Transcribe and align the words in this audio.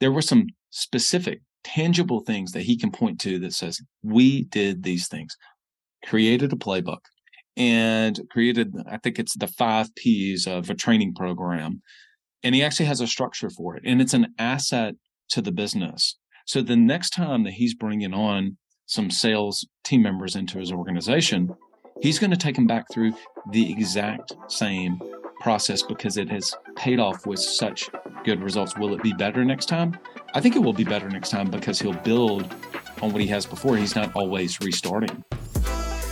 there 0.00 0.12
were 0.12 0.22
some 0.22 0.46
specific, 0.70 1.40
tangible 1.64 2.20
things 2.20 2.52
that 2.52 2.62
he 2.62 2.76
can 2.76 2.90
point 2.90 3.20
to 3.20 3.38
that 3.40 3.52
says, 3.52 3.80
we 4.02 4.44
did 4.44 4.82
these 4.82 5.08
things, 5.08 5.36
created 6.04 6.52
a 6.52 6.56
playbook 6.56 7.00
and 7.56 8.20
created, 8.30 8.74
I 8.88 8.98
think 8.98 9.18
it's 9.18 9.36
the 9.36 9.46
five 9.46 9.94
P's 9.94 10.46
of 10.46 10.68
a 10.68 10.74
training 10.74 11.14
program. 11.14 11.82
And 12.42 12.54
he 12.54 12.62
actually 12.62 12.86
has 12.86 13.00
a 13.00 13.06
structure 13.06 13.50
for 13.50 13.76
it. 13.76 13.82
And 13.84 14.00
it's 14.00 14.14
an 14.14 14.34
asset 14.38 14.94
to 15.30 15.40
the 15.40 15.52
business. 15.52 16.16
So 16.46 16.62
the 16.62 16.76
next 16.76 17.10
time 17.10 17.44
that 17.44 17.54
he's 17.54 17.74
bringing 17.74 18.14
on 18.14 18.58
some 18.86 19.10
sales 19.10 19.66
team 19.82 20.02
members 20.02 20.36
into 20.36 20.58
his 20.58 20.70
organization, 20.70 21.56
he's 22.02 22.18
going 22.18 22.30
to 22.30 22.36
take 22.36 22.54
them 22.54 22.66
back 22.66 22.84
through 22.92 23.14
the 23.50 23.72
exact 23.72 24.34
same 24.48 25.00
process 25.40 25.82
because 25.82 26.16
it 26.16 26.30
has 26.30 26.54
paid 26.76 27.00
off 27.00 27.26
with 27.26 27.40
such 27.40 27.90
good 28.26 28.42
results. 28.42 28.76
Will 28.76 28.92
it 28.92 29.02
be 29.02 29.12
better 29.12 29.44
next 29.44 29.66
time? 29.66 29.96
I 30.34 30.40
think 30.40 30.56
it 30.56 30.58
will 30.58 30.72
be 30.72 30.84
better 30.84 31.08
next 31.08 31.30
time 31.30 31.48
because 31.48 31.80
he'll 31.80 31.94
build 31.94 32.52
on 33.00 33.12
what 33.12 33.22
he 33.22 33.28
has 33.28 33.46
before. 33.46 33.76
He's 33.76 33.94
not 33.94 34.14
always 34.14 34.60
restarting. 34.60 35.24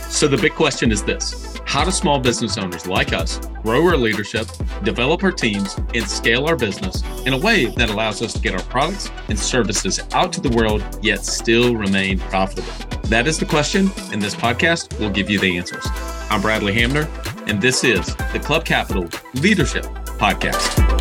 So 0.09 0.29
the 0.29 0.37
big 0.37 0.53
question 0.53 0.93
is 0.93 1.03
this 1.03 1.59
How 1.65 1.83
do 1.83 1.91
small 1.91 2.19
business 2.19 2.57
owners 2.57 2.87
like 2.87 3.11
us 3.11 3.37
grow 3.63 3.85
our 3.85 3.97
leadership, 3.97 4.47
develop 4.83 5.23
our 5.23 5.31
teams, 5.31 5.75
and 5.93 6.07
scale 6.07 6.45
our 6.45 6.55
business 6.55 7.03
in 7.25 7.33
a 7.33 7.37
way 7.37 7.65
that 7.65 7.89
allows 7.89 8.21
us 8.21 8.31
to 8.33 8.39
get 8.39 8.53
our 8.53 8.63
products 8.63 9.11
and 9.27 9.37
services 9.37 9.99
out 10.13 10.31
to 10.33 10.41
the 10.41 10.55
world, 10.55 10.83
yet 11.01 11.25
still 11.25 11.75
remain 11.75 12.17
profitable? 12.17 12.71
That 13.09 13.27
is 13.27 13.37
the 13.37 13.45
question, 13.45 13.91
and 14.13 14.21
this 14.21 14.35
podcast 14.35 14.97
will 14.99 15.09
give 15.09 15.29
you 15.29 15.37
the 15.37 15.57
answers. 15.57 15.85
I'm 16.29 16.41
Bradley 16.41 16.73
Hamner, 16.73 17.09
and 17.47 17.61
this 17.61 17.83
is 17.83 18.15
the 18.31 18.39
Club 18.39 18.63
Capital 18.63 19.09
Leadership 19.33 19.83
Podcast. 20.17 20.94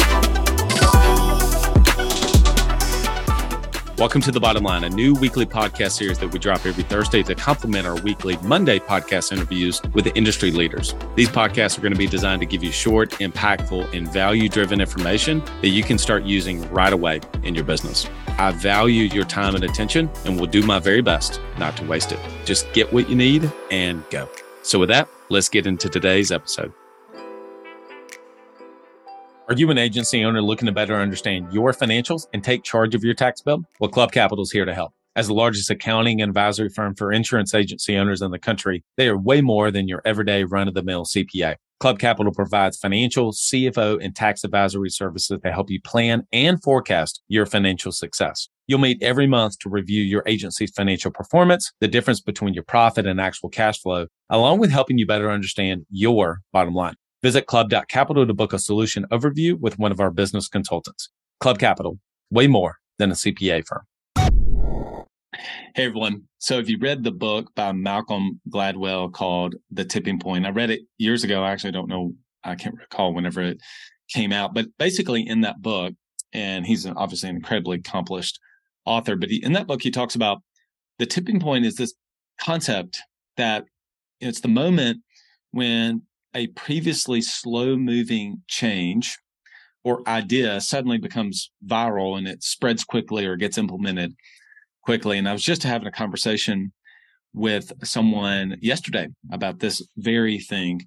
Welcome 3.97 4.23
to 4.23 4.33
The 4.33 4.41
Bottom 4.41 4.65
Line, 4.65 4.83
a 4.83 4.89
new 4.89 5.15
weekly 5.15 5.47
podcast 5.47 5.93
series 5.93 6.19
that 6.19 6.33
we 6.33 6.41
drop 6.41 6.67
every 6.67 6.83
Thursday 6.83 7.23
to 7.23 7.33
complement 7.37 7.87
our 7.87 7.95
weekly 8.01 8.37
Monday 8.39 8.81
podcast 8.81 9.31
interviews 9.31 9.81
with 9.93 10.03
the 10.03 10.13
industry 10.17 10.51
leaders. 10.51 10.97
These 11.15 11.29
podcasts 11.29 11.79
are 11.79 11.81
going 11.81 11.93
to 11.93 11.99
be 11.99 12.09
designed 12.09 12.41
to 12.41 12.47
give 12.47 12.65
you 12.65 12.73
short, 12.73 13.11
impactful, 13.13 13.95
and 13.95 14.13
value 14.13 14.49
driven 14.49 14.81
information 14.81 15.45
that 15.63 15.69
you 15.69 15.85
can 15.85 15.97
start 15.97 16.25
using 16.25 16.69
right 16.73 16.93
away 16.93 17.21
in 17.45 17.55
your 17.55 17.63
business. 17.63 18.09
I 18.31 18.51
value 18.51 19.05
your 19.05 19.27
time 19.27 19.55
and 19.55 19.63
attention 19.63 20.11
and 20.25 20.41
will 20.41 20.49
do 20.49 20.65
my 20.65 20.81
very 20.81 21.01
best 21.01 21.41
not 21.57 21.77
to 21.77 21.85
waste 21.85 22.11
it. 22.11 22.19
Just 22.45 22.73
get 22.73 22.93
what 22.93 23.09
you 23.09 23.15
need 23.15 23.49
and 23.71 24.03
go. 24.11 24.29
So, 24.63 24.81
with 24.81 24.89
that, 24.89 25.09
let's 25.29 25.49
get 25.49 25.69
into 25.69 25.89
today's 25.89 26.33
episode. 26.33 26.73
Are 29.47 29.55
you 29.55 29.71
an 29.71 29.77
agency 29.77 30.25
owner 30.25 30.41
looking 30.41 30.65
to 30.65 30.73
better 30.73 30.95
understand 30.95 31.53
your 31.53 31.73
financials 31.73 32.27
and 32.33 32.43
take 32.43 32.63
charge 32.63 32.95
of 32.95 33.05
your 33.05 33.13
tax 33.13 33.43
bill? 33.43 33.63
Well, 33.79 33.91
Club 33.91 34.11
Capital 34.11 34.43
is 34.43 34.51
here 34.51 34.65
to 34.65 34.73
help. 34.73 34.95
As 35.17 35.27
the 35.27 35.35
largest 35.35 35.69
accounting 35.69 36.23
and 36.23 36.31
advisory 36.31 36.71
firm 36.71 36.95
for 36.95 37.13
insurance 37.13 37.55
agency 37.55 37.95
owners 37.95 38.23
in 38.23 38.31
the 38.31 38.39
country, 38.39 38.85
they 38.97 39.07
are 39.07 39.19
way 39.19 39.43
more 39.43 39.71
than 39.71 39.87
your 39.87 40.01
everyday 40.07 40.45
run 40.45 40.67
of 40.67 40.73
the 40.73 40.83
mill 40.83 41.05
CPA. 41.05 41.57
Club 41.79 41.99
Capital 41.99 42.33
provides 42.33 42.79
financial, 42.79 43.33
CFO, 43.33 44.03
and 44.03 44.17
tax 44.17 44.45
advisory 44.45 44.89
services 44.89 45.39
to 45.45 45.53
help 45.53 45.69
you 45.69 45.79
plan 45.83 46.27
and 46.33 46.63
forecast 46.63 47.21
your 47.29 47.45
financial 47.45 47.93
success. 47.93 48.49
You'll 48.67 48.81
meet 48.81 49.03
every 49.03 49.27
month 49.27 49.59
to 49.59 49.69
review 49.69 50.03
your 50.03 50.23
agency's 50.27 50.71
financial 50.71 51.11
performance, 51.11 51.71
the 51.81 51.89
difference 51.89 52.23
between 52.23 52.55
your 52.55 52.65
profit 52.65 53.07
and 53.07 53.21
actual 53.21 53.51
cash 53.51 53.79
flow, 53.79 54.07
along 54.31 54.61
with 54.61 54.71
helping 54.71 54.97
you 54.97 55.07
better 55.07 55.31
understand 55.31 55.85
your 55.91 56.41
bottom 56.51 56.73
line. 56.73 56.95
Visit 57.25 57.47
club.capital 57.47 58.27
to 58.27 58.35
book 58.35 58.53
a 58.53 58.59
solution 58.59 59.07
overview 59.11 59.59
with 59.59 59.79
one 59.79 59.91
of 59.91 59.99
our 59.99 60.11
business 60.11 60.47
consultants. 60.47 61.09
Club 61.41 61.59
Capital, 61.59 61.99
way 62.31 62.47
more 62.47 62.77
than 62.99 63.11
a 63.11 63.15
CPA 63.15 63.65
firm. 63.67 63.87
Hey, 65.75 65.87
everyone. 65.87 66.25
So, 66.37 66.59
if 66.59 66.69
you 66.69 66.77
read 66.79 67.03
the 67.03 67.13
book 67.13 67.51
by 67.55 67.73
Malcolm 67.73 68.43
Gladwell 68.51 69.11
called 69.11 69.55
The 69.71 69.87
Tipping 69.87 70.19
Point, 70.19 70.45
I 70.45 70.51
read 70.51 70.69
it 70.69 70.83
years 70.99 71.25
ago. 71.25 71.43
I 71.43 71.53
actually 71.53 71.73
don't 71.73 71.89
know, 71.89 72.13
I 72.45 72.57
can't 72.57 72.77
recall 72.77 73.15
whenever 73.15 73.41
it 73.41 73.59
came 74.11 74.31
out, 74.31 74.53
but 74.53 74.67
basically 74.79 75.27
in 75.27 75.41
that 75.41 75.63
book, 75.63 75.95
and 76.35 76.67
he's 76.67 76.87
obviously 76.87 77.31
an 77.31 77.37
incredibly 77.37 77.79
accomplished 77.79 78.39
author, 78.85 79.17
but 79.17 79.31
he, 79.31 79.43
in 79.43 79.55
that 79.55 79.67
book, 79.67 79.81
he 79.81 79.91
talks 79.91 80.15
about 80.15 80.43
the 80.99 81.07
tipping 81.07 81.41
point 81.41 81.65
is 81.65 81.77
this 81.77 81.95
concept 82.39 83.01
that 83.39 83.65
it's 84.21 84.43
the 84.43 84.49
moment 84.49 84.99
when 85.53 86.03
a 86.35 86.49
previously 86.49 87.21
slow 87.21 87.77
moving 87.77 88.43
change 88.49 89.19
or 89.85 90.07
idea 90.09 90.61
suddenly 90.61 90.99
becomes 90.99 91.51
viral 91.67 92.17
and 92.17 92.27
it 92.27 92.43
spreads 92.43 92.85
quickly 92.85 93.27
or 93.27 93.37
gets 93.37 93.59
implemented 93.59 94.15
quickly. 94.83 95.19
And 95.19 95.29
I 95.29 95.33
was 95.33 95.45
just 95.45 95.63
having 95.63 95.87
a 95.87 95.93
conversation 95.93 96.73
with 97.33 97.73
someone 97.83 98.57
yesterday 98.61 99.09
about 99.33 99.59
this 99.59 99.87
very 99.97 100.39
thing. 100.39 100.87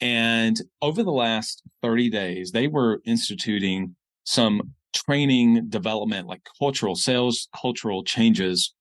And 0.00 0.60
over 0.80 1.02
the 1.02 1.10
last 1.10 1.62
30 1.82 2.10
days, 2.10 2.52
they 2.52 2.68
were 2.68 3.00
instituting 3.04 3.96
some 4.24 4.74
training 4.94 5.68
development, 5.68 6.26
like 6.26 6.42
cultural 6.58 6.94
sales, 6.94 7.48
cultural 7.60 8.04
changes 8.04 8.74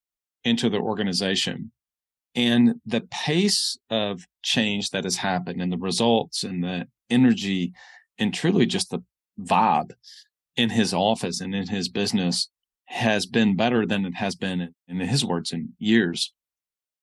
into 0.43 0.69
their 0.69 0.81
organization. 0.81 1.71
And 2.39 2.75
the 2.85 3.01
pace 3.01 3.77
of 3.89 4.25
change 4.43 4.91
that 4.91 5.03
has 5.03 5.17
happened 5.17 5.61
and 5.61 5.69
the 5.69 5.77
results 5.77 6.41
and 6.41 6.63
the 6.63 6.87
energy 7.09 7.73
and 8.17 8.33
truly 8.33 8.65
just 8.65 8.91
the 8.91 9.03
vibe 9.37 9.91
in 10.55 10.69
his 10.69 10.93
office 10.93 11.41
and 11.41 11.53
in 11.53 11.67
his 11.67 11.89
business 11.89 12.49
has 12.85 13.25
been 13.25 13.57
better 13.57 13.85
than 13.85 14.05
it 14.05 14.15
has 14.15 14.35
been 14.35 14.73
in 14.87 14.99
his 15.01 15.25
words 15.25 15.51
in 15.51 15.73
years. 15.79 16.31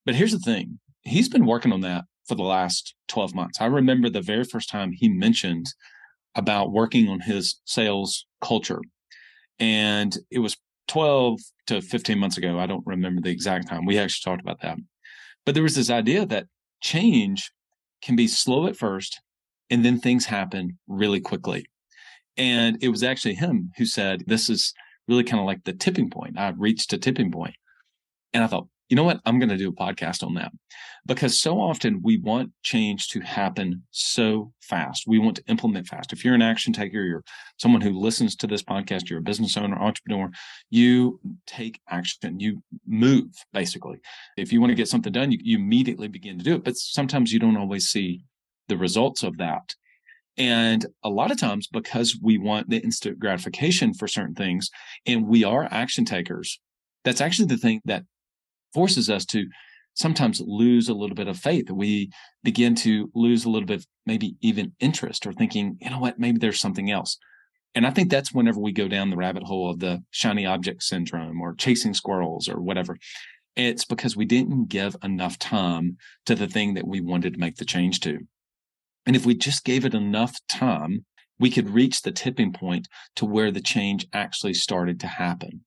But 0.07 0.15
here's 0.15 0.33
the 0.33 0.39
thing. 0.39 0.79
He's 1.03 1.29
been 1.29 1.45
working 1.45 1.71
on 1.71 1.83
that 1.83 2.05
for 2.27 2.35
the 2.35 2.43
last 2.43 2.95
12 3.09 3.35
months. 3.35 3.61
I 3.61 3.67
remember 3.67 4.09
the 4.09 4.23
very 4.23 4.45
first 4.45 4.71
time 4.71 4.93
he 4.93 5.11
mentioned 5.11 5.67
about 6.35 6.73
working 6.73 7.11
on 7.11 7.21
his 7.21 7.61
sales 7.67 8.27
culture. 8.41 8.81
And 9.59 10.17
it 10.31 10.39
was 10.39 10.57
12 10.89 11.41
to 11.67 11.83
15 11.83 12.19
months 12.19 12.39
ago. 12.39 12.59
I 12.59 12.65
don't 12.65 12.87
remember 12.87 13.21
the 13.21 13.31
exact 13.31 13.69
time. 13.69 13.85
We 13.85 13.99
actually 13.99 14.31
talked 14.31 14.43
about 14.43 14.63
that. 14.63 14.79
But 15.47 15.55
there 15.55 15.63
was 15.63 15.77
this 15.77 15.91
idea 15.91 16.27
that 16.27 16.49
change 16.83 17.51
can 18.03 18.17
be 18.17 18.29
slow 18.29 18.67
at 18.67 18.77
first 18.77 19.21
and 19.71 19.85
then 19.85 19.99
things 19.99 20.27
happen 20.27 20.79
really 20.87 21.21
quickly. 21.21 21.67
And 22.37 22.77
it 22.83 22.89
was 22.89 23.03
actually 23.03 23.35
him 23.35 23.73
who 23.79 23.87
said, 23.87 24.25
This 24.27 24.51
is 24.51 24.75
really 25.09 25.25
kind 25.25 25.41
of 25.41 25.47
like 25.47 25.65
the 25.65 25.73
tipping 25.73 26.11
point. 26.11 26.39
I've 26.39 26.59
reached 26.59 26.93
a 26.93 26.99
tipping 26.99 27.33
point. 27.33 27.55
And 28.35 28.45
I 28.45 28.49
thought, 28.49 28.69
you 28.89 28.97
know 28.97 29.05
what? 29.05 29.21
I'm 29.25 29.39
going 29.39 29.49
to 29.49 29.57
do 29.57 29.69
a 29.69 29.73
podcast 29.73 30.23
on 30.23 30.35
that 30.35 30.53
because 31.07 31.41
so 31.41 31.61
often 31.61 32.01
we 32.03 32.19
want 32.19 32.53
change 32.63 33.09
to 33.09 33.21
happen 33.21 33.83
so 33.91 34.53
fast. 34.61 35.05
We 35.07 35.19
want 35.19 35.37
to 35.37 35.45
implement 35.49 35.89
fast. 35.89 36.13
If 36.13 36.25
you're 36.25 36.35
an 36.35 36.43
action 36.43 36.73
taker, 36.73 37.03
you're 37.03 37.25
someone 37.59 37.81
who 37.81 37.99
listens 37.99 38.37
to 38.37 38.47
this 38.47 38.63
podcast, 38.63 39.09
you're 39.09 39.19
a 39.19 39.23
business 39.23 39.57
owner, 39.57 39.77
entrepreneur, 39.77 40.31
you 40.71 41.21
take 41.47 41.81
action, 41.89 42.39
you 42.39 42.63
move 42.87 43.27
basically. 43.53 43.99
If 44.37 44.53
you 44.53 44.61
want 44.61 44.71
to 44.71 44.77
get 44.77 44.89
something 44.89 45.13
done, 45.13 45.33
you, 45.33 45.39
you 45.43 45.59
immediately 45.59 46.09
begin 46.09 46.39
to 46.39 46.45
do 46.45 46.55
it. 46.55 46.65
But 46.65 46.77
sometimes 46.77 47.33
you 47.33 47.41
don't 47.41 47.57
always 47.57 47.89
see 47.89 48.25
the 48.69 48.77
results 48.77 49.23
of 49.23 49.39
that. 49.39 49.75
And 50.39 50.85
a 51.03 51.09
lot 51.09 51.31
of 51.31 51.41
times, 51.41 51.67
because 51.67 52.19
we 52.23 52.37
want 52.37 52.69
the 52.69 52.79
instant 52.79 53.19
gratification 53.19 53.95
for 53.95 54.07
certain 54.07 54.35
things, 54.35 54.69
and 55.07 55.27
we 55.27 55.45
are 55.45 55.67
action 55.71 56.05
takers, 56.05 56.61
that's 57.05 57.23
actually 57.23 57.47
the 57.47 57.57
thing 57.57 57.81
that 57.87 58.05
forces 58.77 59.09
us 59.09 59.25
to 59.25 59.47
sometimes 59.95 60.43
lose 60.47 60.91
a 60.91 60.95
little 60.95 61.17
bit 61.17 61.29
of 61.29 61.39
faith. 61.39 61.71
We 61.71 62.11
begin 62.45 62.75
to 62.77 63.11
lose 63.15 63.47
a 63.47 63.49
little 63.49 63.67
bit, 63.67 63.87
maybe 64.05 64.37
even 64.43 64.75
interest 64.81 65.27
or 65.27 65.33
thinking, 65.33 65.79
you 65.81 65.89
know 65.89 65.99
what, 65.99 66.19
maybe 66.19 66.39
there's 66.39 66.61
something 66.61 66.91
else. 66.91 67.17
And 67.75 67.87
I 67.87 67.91
think 67.91 68.11
that's 68.11 68.35
whenever 68.35 68.61
we 68.61 68.73
go 68.73 68.87
down 68.87 69.09
the 69.09 69.17
rabbit 69.17 69.45
hole 69.45 69.71
of 69.71 69.79
the 69.79 70.03
shiny 70.11 70.45
object 70.45 70.83
syndrome 70.83 71.41
or 71.41 71.55
chasing 71.55 71.95
squirrels 71.95 72.51
or 72.51 72.61
whatever. 72.61 72.99
It's 73.57 73.87
because 73.87 74.15
we 74.15 74.27
didn't 74.27 74.69
give 74.69 74.95
enough 75.03 75.39
time 75.39 75.97
to 76.27 76.35
the 76.35 76.47
thing 76.47 76.75
that 76.75 76.87
we 76.87 77.01
wanted 77.01 77.33
to 77.33 77.41
make 77.41 77.57
the 77.57 77.65
change 77.65 78.01
to. 78.01 78.19
And 79.07 79.17
if 79.17 79.25
we 79.25 79.35
just 79.35 79.65
gave 79.65 79.87
it 79.87 79.95
enough 79.95 80.37
time, 80.51 81.07
we 81.39 81.51
could 81.51 81.71
reach 81.71 82.03
the 82.03 82.13
tipping 82.13 82.53
point 82.53 82.89
to 83.15 83.25
where 83.25 83.51
the 83.51 83.63
change 83.63 84.07
actually 84.13 84.53
started 84.53 85.01
to 85.01 85.07
happen. 85.07 85.65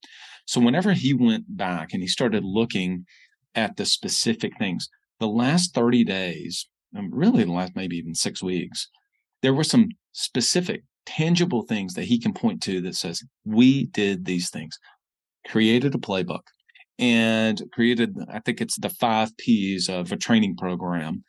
So 0.50 0.60
whenever 0.60 0.94
he 0.94 1.14
went 1.14 1.46
back 1.58 1.94
and 1.94 2.02
he 2.02 2.08
started 2.08 2.44
looking 2.44 3.06
at 3.54 3.78
the 3.78 3.86
specific 3.86 4.58
things, 4.58 4.90
the 5.20 5.28
last 5.28 5.76
30 5.76 6.04
days, 6.06 6.68
um, 6.98 7.12
really 7.14 7.44
the 7.44 7.52
last 7.52 7.76
maybe 7.76 7.98
even 7.98 8.16
six 8.16 8.42
weeks, 8.42 8.88
there 9.44 9.54
were 9.54 9.64
some 9.64 9.90
specific, 10.12 10.82
tangible 11.06 11.62
things 11.62 11.94
that 11.94 12.06
he 12.06 12.20
can 12.20 12.34
point 12.34 12.64
to 12.64 12.82
that 12.82 12.96
says, 12.96 13.22
we 13.46 13.86
did 13.86 14.26
these 14.26 14.50
things, 14.50 14.80
created 15.48 15.94
a 15.94 16.00
playbook 16.00 16.48
and 16.98 17.62
created, 17.72 18.18
I 18.28 18.40
think 18.40 18.60
it's 18.60 18.80
the 18.80 18.90
five 18.90 19.38
P's 19.38 19.88
of 19.88 20.12
a 20.12 20.18
training 20.18 20.58
program. 20.58 21.24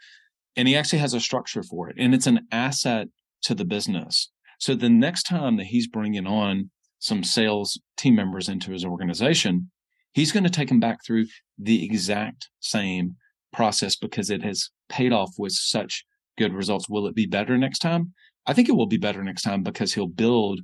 And 0.57 0.67
he 0.67 0.75
actually 0.75 1.01
has 1.01 1.13
a 1.13 1.21
structure 1.21 1.63
for 1.63 1.91
it. 1.91 1.97
And 1.99 2.15
it's 2.15 2.27
an 2.27 2.47
asset 2.51 3.09
to 3.43 3.55
the 3.55 3.67
business. 3.67 4.31
So 4.59 4.75
the 4.75 4.89
next 4.89 5.25
time 5.25 5.59
that 5.59 5.67
he's 5.67 5.89
bringing 5.89 6.27
on 6.27 6.71
some 7.01 7.25
sales 7.25 7.81
team 7.97 8.15
members 8.15 8.49
into 8.49 8.71
his 8.71 8.85
organization, 8.85 9.71
he's 10.13 10.33
going 10.33 10.45
to 10.45 10.51
take 10.51 10.69
them 10.69 10.81
back 10.81 11.05
through 11.05 11.27
the 11.59 11.85
exact 11.85 12.49
same 12.61 13.17
process 13.53 13.97
because 13.97 14.31
it 14.31 14.43
has 14.43 14.71
paid 14.89 15.13
off 15.13 15.31
with 15.39 15.53
such 15.53 16.05
good 16.39 16.53
results. 16.55 16.89
Will 16.89 17.07
it 17.07 17.15
be 17.15 17.27
better 17.27 17.59
next 17.59 17.81
time? 17.81 18.13
I 18.47 18.53
think 18.53 18.69
it 18.69 18.77
will 18.77 18.87
be 18.87 18.97
better 18.97 19.23
next 19.25 19.43
time 19.43 19.63
because 19.63 19.93
he'll 19.95 20.07
build 20.07 20.61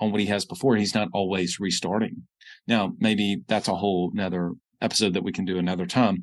on 0.00 0.10
what 0.10 0.20
he 0.20 0.26
has 0.26 0.44
before. 0.44 0.76
He's 0.76 0.94
not 0.94 1.08
always 1.12 1.58
restarting. 1.58 2.26
Now, 2.66 2.92
maybe 2.98 3.42
that's 3.48 3.68
a 3.68 3.74
whole 3.74 4.10
another 4.12 4.52
episode 4.80 5.14
that 5.14 5.24
we 5.24 5.32
can 5.32 5.44
do 5.44 5.58
another 5.58 5.86
time. 5.86 6.18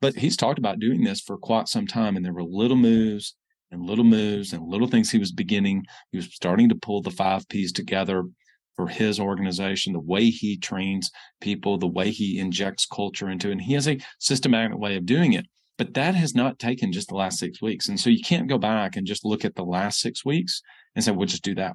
But 0.00 0.16
he's 0.16 0.36
talked 0.36 0.58
about 0.58 0.80
doing 0.80 1.02
this 1.02 1.20
for 1.20 1.38
quite 1.38 1.68
some 1.68 1.86
time, 1.86 2.16
and 2.16 2.24
there 2.24 2.34
were 2.34 2.42
little 2.42 2.76
moves 2.76 3.36
and 3.70 3.82
little 3.82 4.04
moves 4.04 4.52
and 4.52 4.62
little 4.62 4.86
things 4.86 5.10
he 5.10 5.18
was 5.18 5.32
beginning. 5.32 5.84
He 6.12 6.18
was 6.18 6.26
starting 6.34 6.68
to 6.68 6.74
pull 6.74 7.00
the 7.00 7.10
five 7.10 7.48
P's 7.48 7.72
together 7.72 8.24
for 8.76 8.88
his 8.88 9.20
organization, 9.20 9.92
the 9.92 10.00
way 10.00 10.30
he 10.30 10.56
trains 10.56 11.10
people, 11.40 11.78
the 11.78 11.86
way 11.86 12.10
he 12.10 12.38
injects 12.38 12.86
culture 12.86 13.28
into 13.30 13.48
it. 13.48 13.52
And 13.52 13.60
he 13.62 13.74
has 13.74 13.88
a 13.88 14.00
systematic 14.18 14.76
way 14.78 14.96
of 14.96 15.06
doing 15.06 15.32
it. 15.32 15.46
But 15.76 15.94
that 15.94 16.14
has 16.14 16.34
not 16.34 16.58
taken 16.58 16.92
just 16.92 17.08
the 17.08 17.16
last 17.16 17.38
six 17.38 17.60
weeks. 17.60 17.88
And 17.88 17.98
so 17.98 18.10
you 18.10 18.22
can't 18.22 18.48
go 18.48 18.58
back 18.58 18.96
and 18.96 19.06
just 19.06 19.24
look 19.24 19.44
at 19.44 19.56
the 19.56 19.64
last 19.64 20.00
six 20.00 20.24
weeks 20.24 20.62
and 20.94 21.04
say, 21.04 21.10
we'll 21.10 21.26
just 21.26 21.42
do 21.42 21.54
that. 21.56 21.74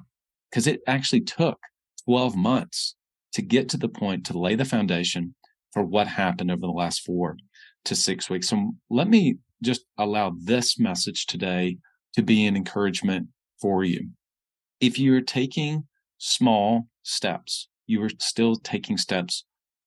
Because 0.50 0.66
it 0.66 0.80
actually 0.86 1.20
took 1.20 1.58
12 2.06 2.34
months 2.34 2.96
to 3.34 3.42
get 3.42 3.68
to 3.70 3.76
the 3.76 3.88
point 3.88 4.26
to 4.26 4.38
lay 4.38 4.54
the 4.54 4.64
foundation 4.64 5.34
for 5.72 5.82
what 5.82 6.06
happened 6.06 6.50
over 6.50 6.60
the 6.60 6.68
last 6.68 7.02
four 7.02 7.36
to 7.84 7.94
six 7.94 8.28
weeks. 8.28 8.48
So 8.48 8.72
let 8.88 9.08
me 9.08 9.36
just 9.62 9.82
allow 9.98 10.32
this 10.42 10.78
message 10.78 11.26
today 11.26 11.78
to 12.14 12.22
be 12.22 12.46
an 12.46 12.56
encouragement 12.56 13.28
for 13.60 13.84
you. 13.84 14.08
If 14.80 14.98
you're 14.98 15.20
taking 15.20 15.86
small 16.18 16.86
steps, 17.02 17.68
you 17.86 18.00
were 18.00 18.10
still 18.18 18.56
taking 18.56 18.96
steps 18.96 19.44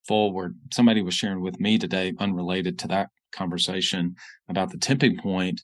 forward. 0.08 0.58
Somebody 0.72 1.02
was 1.02 1.14
sharing 1.14 1.42
with 1.42 1.60
me 1.60 1.78
today, 1.78 2.14
unrelated 2.20 2.78
to 2.80 2.88
that 2.90 3.10
conversation 3.32 4.16
about 4.50 4.72
the 4.72 4.78
tipping 4.78 5.18
point, 5.18 5.62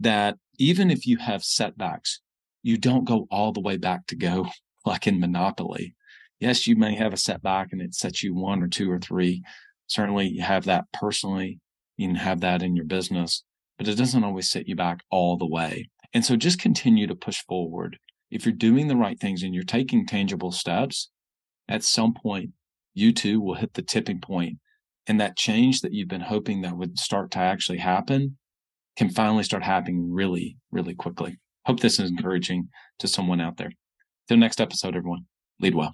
that 0.00 0.36
even 0.58 0.90
if 0.90 1.06
you 1.06 1.18
have 1.18 1.42
setbacks, 1.44 2.20
you 2.62 2.76
don't 2.76 3.04
go 3.04 3.26
all 3.30 3.52
the 3.52 3.60
way 3.60 3.76
back 3.76 4.06
to 4.08 4.16
go 4.16 4.48
like 4.86 5.06
in 5.06 5.20
Monopoly. 5.20 5.94
Yes, 6.40 6.66
you 6.66 6.76
may 6.76 6.94
have 6.94 7.12
a 7.12 7.16
setback 7.16 7.68
and 7.72 7.82
it 7.82 7.94
sets 7.94 8.22
you 8.22 8.34
one 8.34 8.62
or 8.62 8.68
two 8.68 8.90
or 8.90 8.98
three. 8.98 9.42
Certainly 9.86 10.28
you 10.28 10.42
have 10.42 10.64
that 10.64 10.84
personally. 10.92 11.58
You 11.96 12.08
can 12.08 12.16
have 12.16 12.40
that 12.40 12.62
in 12.62 12.76
your 12.76 12.84
business, 12.84 13.42
but 13.76 13.88
it 13.88 13.96
doesn't 13.96 14.22
always 14.22 14.48
set 14.48 14.68
you 14.68 14.76
back 14.76 15.00
all 15.10 15.36
the 15.36 15.48
way. 15.48 15.90
And 16.14 16.24
so 16.24 16.36
just 16.36 16.60
continue 16.60 17.06
to 17.06 17.14
push 17.14 17.42
forward. 17.44 17.98
If 18.30 18.44
you're 18.44 18.54
doing 18.54 18.88
the 18.88 18.96
right 18.96 19.18
things 19.18 19.42
and 19.42 19.54
you're 19.54 19.64
taking 19.64 20.04
tangible 20.04 20.52
steps, 20.52 21.10
at 21.66 21.82
some 21.82 22.12
point, 22.12 22.50
you 22.92 23.12
too 23.12 23.40
will 23.40 23.54
hit 23.54 23.72
the 23.72 23.82
tipping 23.82 24.20
point 24.20 24.58
and 25.06 25.18
that 25.18 25.36
change 25.36 25.80
that 25.80 25.94
you've 25.94 26.08
been 26.08 26.20
hoping 26.20 26.60
that 26.60 26.76
would 26.76 26.98
start 26.98 27.30
to 27.30 27.38
actually 27.38 27.78
happen 27.78 28.36
can 28.96 29.08
finally 29.08 29.44
start 29.44 29.62
happening 29.62 30.12
really, 30.12 30.58
really 30.70 30.94
quickly. 30.94 31.38
Hope 31.64 31.80
this 31.80 31.98
is 31.98 32.10
encouraging 32.10 32.68
to 32.98 33.08
someone 33.08 33.40
out 33.40 33.56
there. 33.56 33.72
Till 34.28 34.36
next 34.36 34.60
episode, 34.60 34.94
everyone, 34.94 35.24
lead 35.60 35.74
well. 35.74 35.92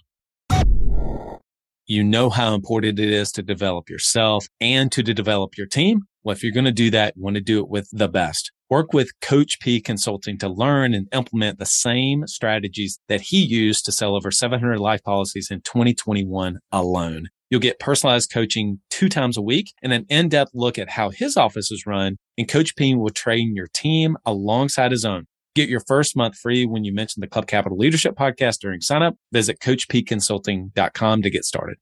You 1.86 2.02
know 2.02 2.30
how 2.30 2.54
important 2.54 2.98
it 2.98 3.10
is 3.10 3.30
to 3.32 3.42
develop 3.42 3.88
yourself 3.88 4.46
and 4.60 4.90
to 4.90 5.02
develop 5.02 5.56
your 5.56 5.66
team. 5.66 6.00
Well, 6.24 6.34
if 6.34 6.42
you're 6.42 6.50
going 6.50 6.64
to 6.64 6.72
do 6.72 6.90
that, 6.90 7.14
you 7.14 7.22
want 7.22 7.36
to 7.36 7.42
do 7.42 7.60
it 7.60 7.68
with 7.68 7.88
the 7.92 8.08
best. 8.08 8.50
Work 8.70 8.92
with 8.94 9.10
Coach 9.20 9.60
P 9.60 9.80
Consulting 9.80 10.38
to 10.38 10.48
learn 10.48 10.94
and 10.94 11.06
implement 11.12 11.58
the 11.58 11.66
same 11.66 12.26
strategies 12.26 12.98
that 13.08 13.20
he 13.20 13.38
used 13.44 13.84
to 13.84 13.92
sell 13.92 14.16
over 14.16 14.30
700 14.30 14.80
life 14.80 15.02
policies 15.02 15.48
in 15.50 15.60
2021 15.60 16.58
alone. 16.72 17.28
You'll 17.50 17.60
get 17.60 17.78
personalized 17.78 18.32
coaching 18.32 18.80
two 18.90 19.08
times 19.08 19.36
a 19.36 19.42
week 19.42 19.72
and 19.82 19.92
an 19.92 20.06
in-depth 20.08 20.52
look 20.54 20.78
at 20.78 20.90
how 20.90 21.10
his 21.10 21.36
office 21.36 21.70
is 21.70 21.84
run. 21.86 22.16
And 22.38 22.48
Coach 22.48 22.74
P 22.74 22.94
will 22.94 23.10
train 23.10 23.54
your 23.54 23.68
team 23.74 24.16
alongside 24.24 24.92
his 24.92 25.04
own. 25.04 25.26
Get 25.54 25.68
your 25.68 25.82
first 25.86 26.16
month 26.16 26.36
free 26.36 26.66
when 26.66 26.84
you 26.84 26.92
mention 26.92 27.20
the 27.20 27.28
Club 27.28 27.46
Capital 27.46 27.78
Leadership 27.78 28.16
Podcast 28.16 28.58
during 28.60 28.80
sign 28.80 29.02
up. 29.02 29.14
Visit 29.30 29.60
CoachPConsulting.com 29.60 31.22
to 31.22 31.30
get 31.30 31.44
started. 31.44 31.76